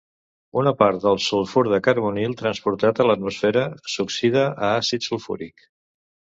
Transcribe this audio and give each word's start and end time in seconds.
Una 0.61 0.71
part 0.79 1.03
del 1.03 1.19
sulfur 1.25 1.63
de 1.73 1.79
carbonil 1.89 2.33
transportat 2.41 3.03
a 3.05 3.09
l'estratosfera 3.11 3.69
s'oxida 3.99 4.49
a 4.53 4.75
àcid 4.83 5.11
sulfúric. 5.13 5.71